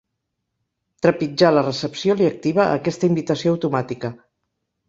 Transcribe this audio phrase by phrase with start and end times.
[1.05, 4.13] Trepitjar la recepció li activa aquesta invitació automàtica.